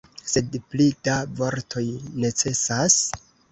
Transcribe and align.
Sed 0.29 0.55
pli 0.71 0.87
da 1.09 1.17
vortoj 1.41 1.85
necesas? 2.25 2.99